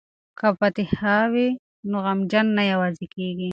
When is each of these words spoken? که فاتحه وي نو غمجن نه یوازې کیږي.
که 0.37 0.47
فاتحه 0.59 1.17
وي 1.33 1.47
نو 1.89 1.97
غمجن 2.05 2.45
نه 2.57 2.63
یوازې 2.71 3.05
کیږي. 3.15 3.49